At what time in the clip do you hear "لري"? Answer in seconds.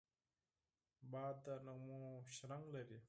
2.75-2.99